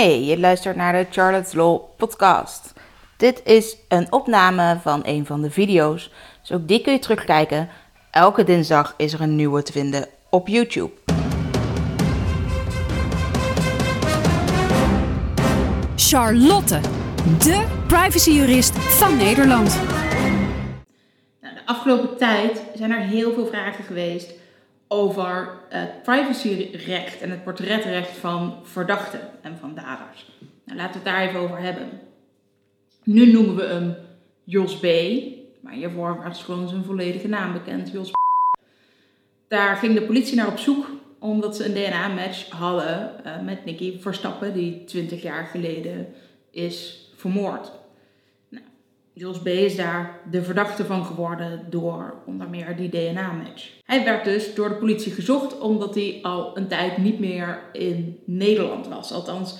Hey, 0.00 0.24
je 0.24 0.38
luistert 0.38 0.76
naar 0.76 0.92
de 0.92 1.06
Charlotte's 1.10 1.52
Law 1.52 1.80
podcast. 1.96 2.72
Dit 3.16 3.42
is 3.44 3.76
een 3.88 4.12
opname 4.12 4.78
van 4.82 5.00
een 5.04 5.26
van 5.26 5.42
de 5.42 5.50
video's, 5.50 6.10
dus 6.40 6.52
ook 6.52 6.68
die 6.68 6.80
kun 6.80 6.92
je 6.92 6.98
terugkijken. 6.98 7.68
Elke 8.10 8.44
dinsdag 8.44 8.94
is 8.96 9.12
er 9.12 9.20
een 9.20 9.36
nieuwe 9.36 9.62
te 9.62 9.72
vinden 9.72 10.08
op 10.30 10.48
YouTube. 10.48 10.90
Charlotte, 15.96 16.80
de 17.38 17.66
privacyjurist 17.86 18.78
van 18.78 19.16
Nederland. 19.16 19.80
Nou, 21.40 21.54
de 21.54 21.66
afgelopen 21.66 22.16
tijd 22.16 22.62
zijn 22.74 22.90
er 22.90 23.00
heel 23.00 23.32
veel 23.32 23.46
vragen 23.46 23.84
geweest 23.84 24.39
over 24.92 25.58
het 25.68 26.02
privacyrecht 26.02 27.20
en 27.20 27.30
het 27.30 27.44
portretrecht 27.44 28.16
van 28.16 28.58
verdachten 28.62 29.20
en 29.42 29.58
van 29.58 29.74
daders. 29.74 30.26
Nou, 30.64 30.78
laten 30.78 31.02
we 31.02 31.08
het 31.08 31.16
daar 31.16 31.28
even 31.28 31.40
over 31.40 31.58
hebben. 31.58 31.88
Nu 33.04 33.32
noemen 33.32 33.56
we 33.56 33.62
hem 33.62 33.96
Jos 34.44 34.78
B. 34.78 34.86
Maar 35.60 35.72
hiervoor 35.72 36.22
was 36.22 36.42
gewoon 36.42 36.68
zijn 36.68 36.84
volledige 36.84 37.28
naam 37.28 37.52
bekend, 37.52 37.90
Jos 37.90 38.10
B. 38.10 38.14
Daar 39.48 39.76
ging 39.76 39.94
de 39.94 40.02
politie 40.02 40.36
naar 40.36 40.48
op 40.48 40.58
zoek 40.58 40.86
omdat 41.18 41.56
ze 41.56 41.64
een 41.64 41.74
DNA-match 41.74 42.48
hadden 42.48 43.12
uh, 43.26 43.40
met 43.40 43.64
Nicky 43.64 44.00
Verstappen, 44.00 44.52
die 44.52 44.84
20 44.84 45.22
jaar 45.22 45.46
geleden 45.46 46.06
is 46.50 47.08
vermoord. 47.16 47.72
Jos 49.12 49.38
B. 49.38 49.46
is 49.46 49.76
daar 49.76 50.20
de 50.30 50.42
verdachte 50.42 50.84
van 50.84 51.04
geworden 51.04 51.66
door 51.70 52.14
onder 52.26 52.48
meer 52.48 52.76
die 52.76 52.88
DNA-match. 52.88 53.70
Hij 53.84 54.04
werd 54.04 54.24
dus 54.24 54.54
door 54.54 54.68
de 54.68 54.74
politie 54.74 55.12
gezocht 55.12 55.58
omdat 55.58 55.94
hij 55.94 56.18
al 56.22 56.56
een 56.56 56.68
tijd 56.68 56.98
niet 56.98 57.18
meer 57.18 57.58
in 57.72 58.18
Nederland 58.24 58.88
was. 58.88 59.12
Althans, 59.12 59.58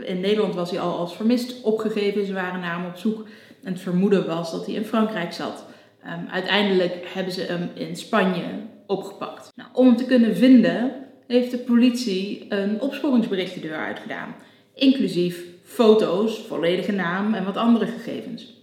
in 0.00 0.20
Nederland 0.20 0.54
was 0.54 0.70
hij 0.70 0.80
al 0.80 0.98
als 0.98 1.16
vermist 1.16 1.62
opgegeven. 1.62 2.26
Ze 2.26 2.32
waren 2.32 2.60
naar 2.60 2.76
hem 2.76 2.86
op 2.86 2.96
zoek. 2.96 3.26
En 3.62 3.72
het 3.72 3.80
vermoeden 3.80 4.26
was 4.26 4.50
dat 4.50 4.66
hij 4.66 4.74
in 4.74 4.84
Frankrijk 4.84 5.32
zat. 5.32 5.64
Um, 6.06 6.28
uiteindelijk 6.30 7.06
hebben 7.14 7.32
ze 7.32 7.42
hem 7.42 7.70
in 7.74 7.96
Spanje 7.96 8.44
opgepakt. 8.86 9.52
Nou, 9.54 9.68
om 9.72 9.86
hem 9.86 9.96
te 9.96 10.04
kunnen 10.04 10.36
vinden, 10.36 10.92
heeft 11.26 11.50
de 11.50 11.58
politie 11.58 12.46
een 12.48 12.80
opsporingsbericht 12.80 13.54
de 13.54 13.60
deur 13.60 13.76
uitgedaan. 13.76 14.34
Inclusief 14.74 15.44
foto's, 15.62 16.38
volledige 16.38 16.92
naam 16.92 17.34
en 17.34 17.44
wat 17.44 17.56
andere 17.56 17.86
gegevens. 17.86 18.55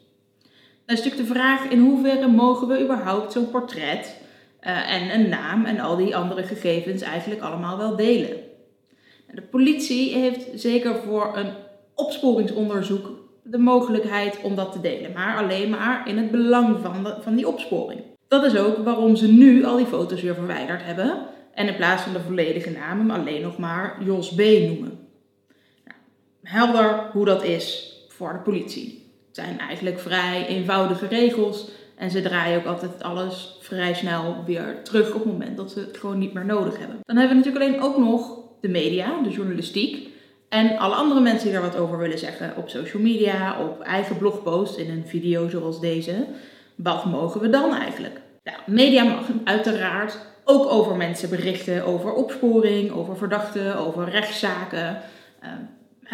Dan 0.85 0.95
is 0.95 1.03
natuurlijk 1.03 1.29
de 1.29 1.33
vraag 1.33 1.69
in 1.69 1.79
hoeverre 1.79 2.27
mogen 2.27 2.67
we 2.67 2.83
überhaupt 2.83 3.31
zo'n 3.31 3.51
portret 3.51 4.15
uh, 4.61 4.93
en 4.93 5.19
een 5.19 5.29
naam 5.29 5.65
en 5.65 5.79
al 5.79 5.95
die 5.95 6.15
andere 6.15 6.43
gegevens 6.43 7.01
eigenlijk 7.01 7.41
allemaal 7.41 7.77
wel 7.77 7.95
delen. 7.95 8.37
De 9.31 9.41
politie 9.41 10.15
heeft 10.15 10.47
zeker 10.53 10.95
voor 10.95 11.37
een 11.37 11.53
opsporingsonderzoek 11.95 13.11
de 13.43 13.57
mogelijkheid 13.57 14.41
om 14.41 14.55
dat 14.55 14.71
te 14.71 14.81
delen, 14.81 15.11
maar 15.13 15.37
alleen 15.37 15.69
maar 15.69 16.07
in 16.07 16.17
het 16.17 16.31
belang 16.31 16.77
van, 16.81 17.07
van 17.21 17.35
die 17.35 17.47
opsporing. 17.47 18.01
Dat 18.27 18.43
is 18.43 18.57
ook 18.57 18.77
waarom 18.77 19.15
ze 19.15 19.27
nu 19.27 19.63
al 19.65 19.77
die 19.77 19.85
foto's 19.85 20.21
weer 20.21 20.35
verwijderd 20.35 20.83
hebben 20.83 21.17
en 21.53 21.67
in 21.67 21.75
plaats 21.75 22.03
van 22.03 22.13
de 22.13 22.19
volledige 22.19 22.69
naam 22.69 22.99
hem 22.99 23.11
alleen 23.11 23.41
nog 23.41 23.57
maar 23.57 24.03
Jos 24.03 24.33
B 24.35 24.39
noemen. 24.39 24.99
Nou, 25.83 25.97
helder 26.43 27.09
hoe 27.11 27.25
dat 27.25 27.43
is 27.43 27.97
voor 28.07 28.33
de 28.33 28.39
politie. 28.39 29.02
Zijn 29.33 29.59
eigenlijk 29.59 29.99
vrij 29.99 30.45
eenvoudige 30.47 31.07
regels 31.07 31.67
en 31.95 32.11
ze 32.11 32.21
draaien 32.21 32.59
ook 32.59 32.65
altijd 32.65 33.03
alles 33.03 33.57
vrij 33.59 33.93
snel 33.93 34.43
weer 34.45 34.83
terug 34.83 35.07
op 35.13 35.23
het 35.23 35.31
moment 35.31 35.57
dat 35.57 35.71
ze 35.71 35.79
het 35.79 35.97
gewoon 35.97 36.17
niet 36.17 36.33
meer 36.33 36.45
nodig 36.45 36.77
hebben. 36.77 36.99
Dan 37.03 37.17
hebben 37.17 37.37
we 37.37 37.43
natuurlijk 37.43 37.65
alleen 37.65 37.89
ook 37.89 37.97
nog 37.97 38.37
de 38.61 38.67
media, 38.67 39.21
de 39.23 39.29
journalistiek. 39.29 40.07
En 40.49 40.77
alle 40.77 40.95
andere 40.95 41.21
mensen 41.21 41.43
die 41.43 41.53
daar 41.53 41.69
wat 41.69 41.77
over 41.77 41.97
willen 41.97 42.19
zeggen 42.19 42.53
op 42.57 42.69
social 42.69 43.01
media, 43.01 43.59
op 43.59 43.81
eigen 43.81 44.17
blogpost, 44.17 44.77
in 44.77 44.89
een 44.89 45.07
video 45.07 45.49
zoals 45.49 45.81
deze. 45.81 46.25
Wat 46.75 47.05
mogen 47.05 47.41
we 47.41 47.49
dan 47.49 47.73
eigenlijk? 47.73 48.21
Nou, 48.43 48.57
media 48.65 49.03
mag 49.03 49.25
uiteraard 49.43 50.17
ook 50.43 50.71
over 50.71 50.95
mensen 50.95 51.29
berichten, 51.29 51.85
over 51.85 52.13
opsporing, 52.13 52.91
over 52.91 53.17
verdachten, 53.17 53.77
over 53.77 54.09
rechtszaken. 54.09 55.01
Uh, 55.43 55.49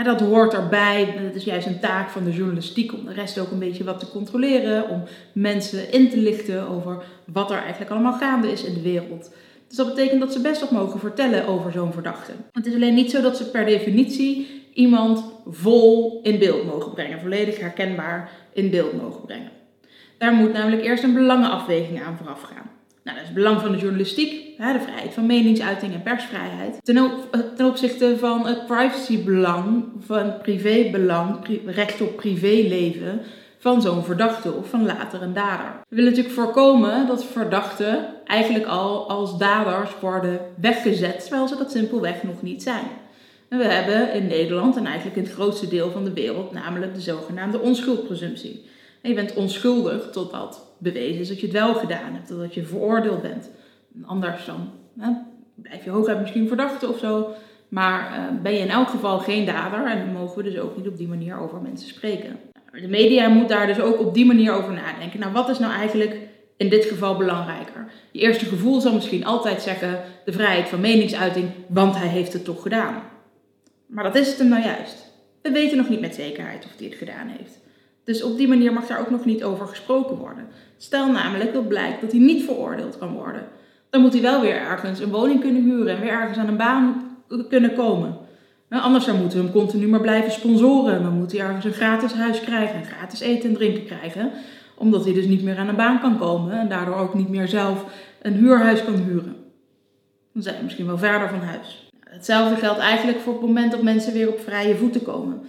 dat 0.04 0.20
hoort 0.20 0.54
erbij. 0.54 1.06
Het 1.06 1.36
is 1.36 1.44
juist 1.44 1.68
een 1.68 1.80
taak 1.80 2.10
van 2.10 2.24
de 2.24 2.32
journalistiek 2.32 2.94
om 2.94 3.06
de 3.06 3.14
rest 3.14 3.40
ook 3.40 3.52
een 3.52 3.60
beetje 3.60 3.84
wat 3.84 4.00
te 4.00 4.10
controleren. 4.12 4.90
Om 4.90 5.04
mensen 5.34 5.92
in 5.92 6.10
te 6.10 6.18
lichten 6.18 6.68
over 6.68 7.04
wat 7.26 7.52
er 7.52 7.58
eigenlijk 7.58 7.92
allemaal 7.92 8.14
gaande 8.14 8.52
is 8.52 8.64
in 8.64 8.74
de 8.74 8.82
wereld. 8.82 9.32
Dus 9.68 9.78
dat 9.78 9.96
betekent 9.96 10.20
dat 10.20 10.34
ze 10.34 10.42
best 10.42 10.62
wat 10.62 10.72
mogen 10.72 11.00
vertellen 11.00 11.48
over 11.48 11.72
zo'n 11.72 11.94
verdachte. 11.94 12.32
Het 12.52 12.66
is 12.66 12.74
alleen 12.74 12.94
niet 12.94 13.12
zo 13.12 13.22
dat 13.22 13.38
ze 13.38 13.50
per 13.50 13.66
definitie 13.66 14.48
iemand 14.74 15.24
vol 15.48 16.20
in 16.24 16.40
beeld 16.40 16.66
mogen 16.66 16.94
brengen, 16.94 17.20
volledig 17.20 17.60
herkenbaar 17.60 18.32
in 18.54 18.70
beeld 18.70 19.02
mogen 19.02 19.26
brengen. 19.26 19.52
Daar 20.18 20.34
moet 20.34 20.54
namelijk 20.54 20.84
eerst 20.84 21.04
een 21.04 21.14
belangenafweging 21.14 22.02
aan 22.04 22.18
vooraf 22.18 22.42
gaan. 22.42 22.79
Nou, 23.04 23.18
dat 23.18 23.28
is 23.28 23.34
het 23.34 23.34
belang 23.34 23.62
van 23.62 23.72
de 23.72 23.78
journalistiek, 23.78 24.58
de 24.58 24.80
vrijheid 24.82 25.14
van 25.14 25.26
meningsuiting 25.26 25.94
en 25.94 26.04
persvrijheid. 26.04 26.78
Ten, 26.82 27.12
ten 27.56 27.66
opzichte 27.66 28.18
van 28.18 28.48
het 28.48 28.66
privacybelang, 28.66 29.84
van 30.00 30.38
privébelang, 30.42 31.60
recht 31.66 32.02
op 32.02 32.16
privéleven 32.16 33.22
van 33.58 33.82
zo'n 33.82 34.04
verdachte 34.04 34.54
of 34.54 34.70
van 34.70 34.86
later 34.86 35.22
een 35.22 35.34
dader. 35.34 35.72
We 35.90 35.96
willen 35.96 36.10
natuurlijk 36.10 36.36
voorkomen 36.36 37.08
dat 37.08 37.26
verdachten 37.26 38.06
eigenlijk 38.26 38.66
al 38.66 39.10
als 39.10 39.38
daders 39.38 39.92
worden 40.02 40.40
weggezet, 40.62 41.20
terwijl 41.22 41.48
ze 41.48 41.58
dat 41.58 41.72
simpelweg 41.72 42.24
nog 42.24 42.42
niet 42.42 42.64
zijn. 42.64 42.88
En 43.50 43.58
we 43.58 43.64
hebben 43.64 44.14
in 44.14 44.28
Nederland 44.28 44.78
en 44.78 44.86
eigenlijk 44.86 45.18
in 45.18 45.24
het 45.24 45.34
grootste 45.34 45.68
deel 45.68 45.92
van 45.92 46.04
de 46.04 46.14
wereld 46.14 46.52
namelijk 46.52 46.94
de 46.94 47.02
zogenaamde 47.02 47.60
onschuldpresumptie. 47.60 48.66
Je 49.02 49.14
bent 49.14 49.34
onschuldig 49.34 50.10
totdat 50.12 50.69
bewezen 50.80 51.20
is 51.20 51.28
dat 51.28 51.40
je 51.40 51.46
het 51.46 51.56
wel 51.56 51.74
gedaan 51.74 52.14
hebt, 52.14 52.28
totdat 52.28 52.54
je 52.54 52.66
veroordeeld 52.66 53.22
bent. 53.22 53.50
Anders 54.06 54.46
dan 54.46 54.72
hè, 55.00 55.12
blijf 55.56 55.84
je 55.84 55.90
hooguit 55.90 56.20
misschien 56.20 56.48
verdachte 56.48 56.90
of 56.90 57.00
zo, 57.00 57.34
maar 57.68 58.18
uh, 58.18 58.42
ben 58.42 58.54
je 58.54 58.60
in 58.60 58.70
elk 58.70 58.88
geval 58.88 59.20
geen 59.20 59.46
dader 59.46 59.86
en 59.86 60.12
mogen 60.12 60.38
we 60.38 60.44
dus 60.44 60.60
ook 60.60 60.78
niet 60.78 60.88
op 60.88 60.98
die 60.98 61.08
manier 61.08 61.40
over 61.40 61.62
mensen 61.62 61.90
spreken. 61.90 62.40
De 62.72 62.88
media 62.88 63.28
moet 63.28 63.50
daar 63.50 63.68
dus 63.68 63.80
ook 63.80 64.00
op 64.00 64.14
die 64.14 64.26
manier 64.26 64.54
over 64.54 64.74
nadenken. 64.74 65.20
Nou, 65.20 65.34
wat 65.34 65.50
is 65.50 65.60
nou 65.60 65.74
eigenlijk 65.74 66.18
in 66.58 66.70
dit 66.70 66.86
geval 66.86 67.18
belangrijker? 67.18 67.92
Je 68.12 68.20
eerste 68.20 68.46
gevoel 68.46 68.82
zal 68.82 68.94
misschien 68.94 69.26
altijd 69.26 69.62
zeggen 69.62 70.00
de 70.26 70.32
vrijheid 70.32 70.70
van 70.70 70.80
meningsuiting, 70.80 71.50
want 71.68 71.98
hij 71.98 72.08
heeft 72.08 72.34
het 72.34 72.44
toch 72.44 72.62
gedaan. 72.62 73.02
Maar 73.86 74.04
dat 74.04 74.16
is 74.16 74.28
het 74.28 74.38
hem 74.38 74.48
nou 74.48 74.64
juist. 74.64 75.12
We 75.42 75.52
weten 75.52 75.78
nog 75.78 75.90
niet 75.90 76.00
met 76.00 76.16
zekerheid 76.16 76.66
of 76.66 76.72
hij 76.78 76.88
het 76.88 76.96
gedaan 76.96 77.28
heeft. 77.28 77.60
Dus 78.04 78.24
op 78.24 78.38
die 78.38 78.48
manier 78.48 78.74
mag 78.74 78.88
daar 78.88 79.00
ook 79.00 79.10
nog 79.10 79.26
niet 79.26 79.44
over 79.44 79.68
gesproken 79.68 80.16
worden. 80.16 80.48
Stel 80.78 81.12
namelijk 81.12 81.54
dat 81.54 81.68
blijkt 81.68 82.02
dat 82.02 82.12
hij 82.12 82.20
niet 82.20 82.44
veroordeeld 82.44 82.98
kan 82.98 83.14
worden. 83.14 83.44
Dan 83.90 84.02
moet 84.02 84.14
hij 84.14 84.22
wel 84.22 84.42
weer 84.42 84.56
ergens 84.56 85.00
een 85.00 85.10
woning 85.10 85.40
kunnen 85.42 85.64
huren 85.64 85.96
en 85.96 86.02
weer 86.02 86.12
ergens 86.12 86.38
aan 86.38 86.48
een 86.48 86.58
baan 86.58 87.18
kunnen 87.50 87.74
komen. 87.74 88.18
Nou, 88.70 88.84
anders 88.84 89.06
dan 89.06 89.20
moeten 89.20 89.38
we 89.38 89.44
hem 89.44 89.54
continu 89.54 89.88
maar 89.88 90.02
blijven 90.02 90.32
sponsoren. 90.32 91.04
Dan 91.04 91.14
moet 91.14 91.32
hij 91.32 91.42
ergens 91.42 91.66
een 91.66 91.74
gratis 91.74 92.14
huis 92.14 92.40
krijgen 92.40 92.76
en 92.76 92.86
gratis 92.86 93.20
eten 93.20 93.50
en 93.50 93.56
drinken 93.56 93.86
krijgen. 93.86 94.32
Omdat 94.78 95.04
hij 95.04 95.14
dus 95.14 95.26
niet 95.26 95.44
meer 95.44 95.58
aan 95.58 95.68
een 95.68 95.76
baan 95.76 96.00
kan 96.00 96.18
komen 96.18 96.60
en 96.60 96.70
daardoor 96.70 96.96
ook 96.96 97.14
niet 97.14 97.30
meer 97.30 97.48
zelf 97.48 97.86
een 98.22 98.34
huurhuis 98.34 98.84
kan 98.84 98.96
huren. 98.96 99.36
Dan 100.34 100.44
zijn 100.44 100.58
we 100.58 100.64
misschien 100.64 100.86
wel 100.86 100.98
verder 100.98 101.30
van 101.30 101.40
huis. 101.40 101.90
Hetzelfde 102.00 102.56
geldt 102.56 102.80
eigenlijk 102.80 103.20
voor 103.20 103.34
het 103.34 103.42
moment 103.42 103.72
dat 103.72 103.82
mensen 103.82 104.14
weer 104.14 104.30
op 104.30 104.40
vrije 104.40 104.76
voeten 104.76 105.02
komen. 105.02 105.42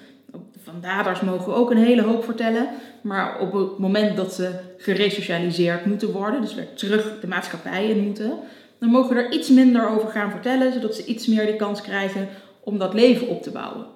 Van 0.70 0.80
daders 0.80 1.20
mogen 1.20 1.46
we 1.46 1.58
ook 1.58 1.70
een 1.70 1.84
hele 1.84 2.02
hoop 2.02 2.24
vertellen. 2.24 2.68
Maar 3.00 3.38
op 3.38 3.52
het 3.52 3.78
moment 3.78 4.16
dat 4.16 4.34
ze 4.34 4.50
geresocialiseerd 4.76 5.86
moeten 5.86 6.12
worden, 6.12 6.40
dus 6.40 6.54
weer 6.54 6.74
terug 6.74 7.20
de 7.20 7.26
maatschappij 7.26 7.88
in 7.88 8.04
moeten, 8.04 8.38
dan 8.78 8.90
mogen 8.90 9.16
we 9.16 9.22
er 9.22 9.32
iets 9.32 9.48
minder 9.48 9.88
over 9.88 10.08
gaan 10.08 10.30
vertellen, 10.30 10.72
zodat 10.72 10.94
ze 10.94 11.04
iets 11.04 11.26
meer 11.26 11.46
de 11.46 11.56
kans 11.56 11.80
krijgen 11.80 12.28
om 12.64 12.78
dat 12.78 12.94
leven 12.94 13.28
op 13.28 13.42
te 13.42 13.50
bouwen. 13.50 13.86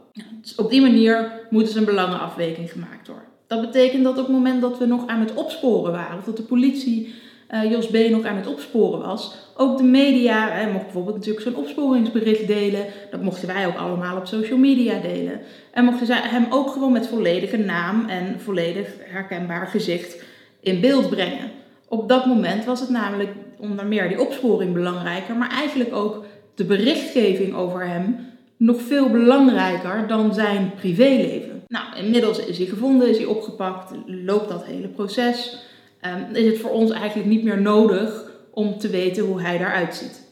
Dus 0.41 0.55
op 0.55 0.71
die 0.71 0.81
manier 0.81 1.33
moet 1.51 1.65
dus 1.65 1.75
een 1.75 1.85
belangenafweging 1.85 2.71
gemaakt 2.71 3.09
worden. 3.09 3.29
Dat 3.47 3.61
betekent 3.61 4.05
dat 4.05 4.19
op 4.19 4.27
het 4.27 4.35
moment 4.35 4.61
dat 4.61 4.79
we 4.79 4.87
nog 4.87 5.07
aan 5.07 5.21
het 5.21 5.35
opsporen 5.35 5.93
waren, 5.93 6.19
of 6.19 6.25
dat 6.25 6.37
de 6.37 6.43
politie 6.43 7.15
uh, 7.51 7.71
Jos 7.71 7.87
B. 7.87 7.97
nog 8.11 8.25
aan 8.25 8.37
het 8.37 8.47
opsporen 8.47 9.01
was, 9.01 9.35
ook 9.57 9.77
de 9.77 9.85
media, 9.85 10.51
hè, 10.51 10.73
mocht 10.73 10.85
bijvoorbeeld 10.85 11.17
natuurlijk 11.17 11.45
zo'n 11.45 11.57
opsporingsbericht 11.57 12.47
delen, 12.47 12.87
dat 13.11 13.23
mochten 13.23 13.49
wij 13.49 13.67
ook 13.67 13.77
allemaal 13.77 14.17
op 14.17 14.27
social 14.27 14.59
media 14.59 15.01
delen. 15.01 15.41
En 15.73 15.85
mochten 15.85 16.07
zij 16.07 16.21
hem 16.23 16.47
ook 16.51 16.71
gewoon 16.71 16.93
met 16.93 17.07
volledige 17.07 17.57
naam 17.57 18.09
en 18.09 18.41
volledig 18.41 18.89
herkenbaar 19.01 19.67
gezicht 19.67 20.23
in 20.61 20.81
beeld 20.81 21.11
brengen. 21.11 21.51
Op 21.89 22.09
dat 22.09 22.27
moment 22.27 22.65
was 22.65 22.81
het 22.81 22.91
namelijk 22.91 23.31
onder 23.59 23.87
meer 23.87 24.09
die 24.09 24.21
opsporing 24.21 24.73
belangrijker, 24.73 25.37
maar 25.37 25.51
eigenlijk 25.51 25.95
ook 25.95 26.25
de 26.55 26.65
berichtgeving 26.65 27.55
over 27.55 27.87
hem 27.87 28.17
nog 28.57 28.81
veel 28.81 29.11
belangrijker 29.11 30.07
dan 30.09 30.35
zijn 30.35 30.73
privéleven. 30.77 31.63
Nou, 31.69 31.97
inmiddels 31.97 32.47
is 32.47 32.59
hij 32.59 32.67
gevonden, 32.67 33.09
is 33.09 33.17
hij 33.17 33.27
opgepakt, 33.27 33.93
loopt 34.07 34.49
dat 34.49 34.65
hele 34.65 34.89
proces. 34.89 35.59
Um, 36.07 36.35
is 36.35 36.47
het 36.47 36.59
voor 36.59 36.71
ons 36.71 36.91
eigenlijk 36.91 37.29
niet 37.29 37.45
meer 37.45 37.61
nodig 37.61 38.31
om 38.51 38.79
te 38.79 38.89
weten 38.89 39.25
hoe 39.25 39.41
hij 39.41 39.59
daaruit 39.59 39.95
ziet. 39.95 40.23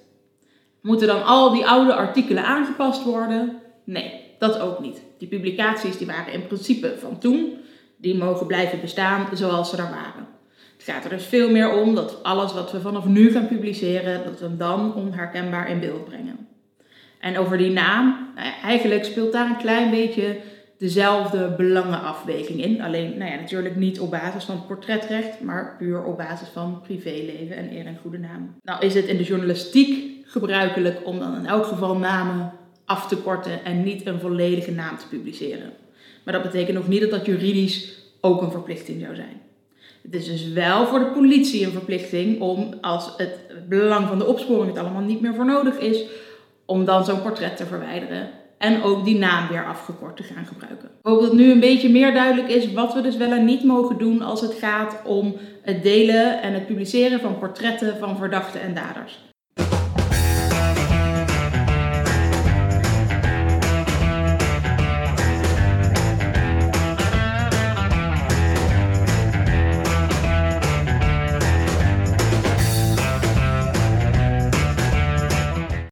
Moeten 0.80 1.06
dan 1.06 1.24
al 1.24 1.52
die 1.52 1.66
oude 1.66 1.94
artikelen 1.94 2.44
aangepast 2.44 3.04
worden? 3.04 3.56
Nee, 3.84 4.20
dat 4.38 4.58
ook 4.58 4.80
niet. 4.80 5.02
Die 5.18 5.28
publicaties 5.28 5.98
die 5.98 6.06
waren 6.06 6.32
in 6.32 6.46
principe 6.46 6.94
van 6.98 7.18
toen, 7.18 7.56
die 7.96 8.16
mogen 8.16 8.46
blijven 8.46 8.80
bestaan 8.80 9.28
zoals 9.32 9.70
ze 9.70 9.76
er 9.76 9.90
waren. 9.90 10.28
Het 10.76 10.82
gaat 10.90 11.04
er 11.04 11.10
dus 11.10 11.24
veel 11.24 11.50
meer 11.50 11.72
om 11.72 11.94
dat 11.94 12.22
alles 12.22 12.52
wat 12.52 12.72
we 12.72 12.80
vanaf 12.80 13.04
nu 13.04 13.32
gaan 13.32 13.48
publiceren, 13.48 14.24
dat 14.24 14.40
we 14.40 14.56
dan 14.56 14.94
onherkenbaar 14.94 15.70
in 15.70 15.80
beeld 15.80 16.04
brengen. 16.04 16.48
En 17.20 17.38
over 17.38 17.58
die 17.58 17.70
naam, 17.70 18.32
nou 18.34 18.48
eigenlijk 18.62 19.04
speelt 19.04 19.32
daar 19.32 19.46
een 19.46 19.56
klein 19.56 19.90
beetje 19.90 20.36
dezelfde 20.82 21.54
belangenafweging 21.56 22.64
in. 22.64 22.80
Alleen 22.80 23.18
nou 23.18 23.30
ja, 23.30 23.36
natuurlijk 23.36 23.76
niet 23.76 24.00
op 24.00 24.10
basis 24.10 24.44
van 24.44 24.66
portretrecht, 24.66 25.40
maar 25.40 25.76
puur 25.78 26.04
op 26.04 26.16
basis 26.16 26.48
van 26.48 26.80
privéleven 26.80 27.56
en 27.56 27.76
eer 27.76 27.86
en 27.86 27.98
goede 28.02 28.18
naam. 28.18 28.54
Nou 28.62 28.84
is 28.84 28.94
het 28.94 29.04
in 29.04 29.16
de 29.16 29.22
journalistiek 29.22 30.24
gebruikelijk 30.24 31.06
om 31.06 31.18
dan 31.18 31.36
in 31.36 31.46
elk 31.46 31.66
geval 31.66 31.96
namen 31.96 32.52
af 32.84 33.08
te 33.08 33.16
korten 33.16 33.64
en 33.64 33.82
niet 33.82 34.06
een 34.06 34.20
volledige 34.20 34.70
naam 34.70 34.96
te 34.96 35.08
publiceren. 35.08 35.72
Maar 36.24 36.34
dat 36.34 36.42
betekent 36.42 36.76
nog 36.76 36.88
niet 36.88 37.00
dat 37.00 37.10
dat 37.10 37.26
juridisch 37.26 37.98
ook 38.20 38.42
een 38.42 38.50
verplichting 38.50 39.00
zou 39.00 39.14
zijn. 39.14 39.40
Het 40.02 40.14
is 40.14 40.24
dus 40.24 40.48
wel 40.48 40.86
voor 40.86 40.98
de 40.98 41.10
politie 41.10 41.64
een 41.64 41.72
verplichting 41.72 42.40
om, 42.40 42.74
als 42.80 43.14
het 43.16 43.38
belang 43.68 44.08
van 44.08 44.18
de 44.18 44.26
opsporing 44.26 44.66
het 44.66 44.78
allemaal 44.78 45.02
niet 45.02 45.20
meer 45.20 45.34
voor 45.34 45.46
nodig 45.46 45.78
is, 45.78 46.04
om 46.64 46.84
dan 46.84 47.04
zo'n 47.04 47.22
portret 47.22 47.56
te 47.56 47.66
verwijderen 47.66 48.28
en 48.62 48.82
ook 48.82 49.04
die 49.04 49.18
naam 49.18 49.48
weer 49.48 49.66
afgekort 49.66 50.16
te 50.16 50.22
gaan 50.22 50.46
gebruiken. 50.46 50.88
Ik 50.88 51.08
hoop 51.08 51.20
dat 51.20 51.32
nu 51.32 51.50
een 51.50 51.60
beetje 51.60 51.88
meer 51.88 52.12
duidelijk 52.14 52.48
is 52.48 52.72
wat 52.72 52.94
we 52.94 53.00
dus 53.00 53.16
wel 53.16 53.30
en 53.30 53.44
niet 53.44 53.64
mogen 53.64 53.98
doen 53.98 54.22
als 54.22 54.40
het 54.40 54.54
gaat 54.54 55.02
om 55.04 55.36
het 55.62 55.82
delen 55.82 56.42
en 56.42 56.52
het 56.52 56.66
publiceren 56.66 57.20
van 57.20 57.38
portretten 57.38 57.98
van 57.98 58.16
verdachten 58.16 58.60
en 58.60 58.74
daders. 58.74 59.31